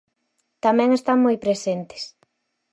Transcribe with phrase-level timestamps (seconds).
[0.65, 2.03] Tamén están moi presentes.